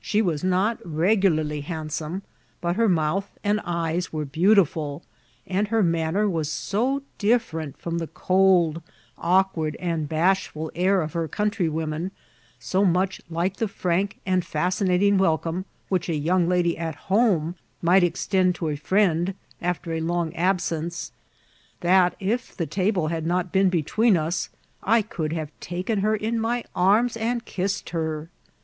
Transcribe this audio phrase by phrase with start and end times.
[0.00, 2.22] She was not regularly handsome,
[2.60, 5.04] but her mouth and eyes were beautiful;
[5.46, 8.82] and her manner was so different from the cold,
[9.16, 12.10] awkward, and bashful air of her countrywomen,
[12.58, 17.54] so much like the frank and fascinating welcome which a young lady at hcHne
[17.84, 19.32] mig^t extend to a friend
[19.62, 21.12] after a long absence,
[21.82, 24.48] that if the table had not been between us
[24.82, 28.28] I could have taken her in my arms and kissed her.